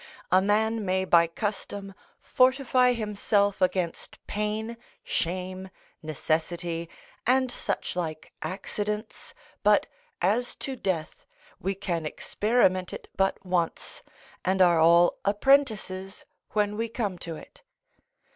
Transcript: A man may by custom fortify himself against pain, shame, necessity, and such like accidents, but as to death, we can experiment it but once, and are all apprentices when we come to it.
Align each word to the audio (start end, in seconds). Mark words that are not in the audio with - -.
A 0.31 0.41
man 0.41 0.83
may 0.83 1.05
by 1.05 1.27
custom 1.27 1.93
fortify 2.23 2.93
himself 2.93 3.61
against 3.61 4.17
pain, 4.25 4.77
shame, 5.03 5.69
necessity, 6.01 6.89
and 7.27 7.51
such 7.51 7.95
like 7.95 8.33
accidents, 8.41 9.35
but 9.61 9.85
as 10.19 10.55
to 10.55 10.75
death, 10.75 11.27
we 11.59 11.75
can 11.75 12.07
experiment 12.07 12.91
it 12.93 13.09
but 13.15 13.45
once, 13.45 14.01
and 14.43 14.59
are 14.59 14.79
all 14.79 15.19
apprentices 15.23 16.25
when 16.53 16.77
we 16.77 16.89
come 16.89 17.19
to 17.19 17.35
it. 17.35 17.61